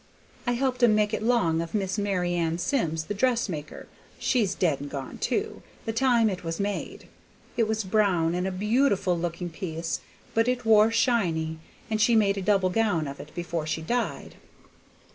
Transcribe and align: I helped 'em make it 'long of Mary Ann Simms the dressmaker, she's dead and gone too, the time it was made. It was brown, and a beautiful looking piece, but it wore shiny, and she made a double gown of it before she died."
I 0.47 0.53
helped 0.53 0.81
'em 0.81 0.95
make 0.95 1.13
it 1.13 1.21
'long 1.21 1.61
of 1.61 1.75
Mary 1.99 2.33
Ann 2.33 2.57
Simms 2.57 3.03
the 3.03 3.13
dressmaker, 3.13 3.85
she's 4.17 4.55
dead 4.55 4.81
and 4.81 4.89
gone 4.89 5.19
too, 5.19 5.61
the 5.85 5.93
time 5.93 6.27
it 6.27 6.43
was 6.43 6.59
made. 6.59 7.07
It 7.55 7.67
was 7.67 7.83
brown, 7.83 8.33
and 8.33 8.47
a 8.47 8.51
beautiful 8.51 9.15
looking 9.15 9.51
piece, 9.51 9.99
but 10.33 10.47
it 10.47 10.65
wore 10.65 10.89
shiny, 10.89 11.59
and 11.87 12.01
she 12.01 12.15
made 12.15 12.39
a 12.39 12.41
double 12.41 12.71
gown 12.71 13.07
of 13.07 13.19
it 13.19 13.31
before 13.35 13.67
she 13.67 13.83
died." 13.83 14.33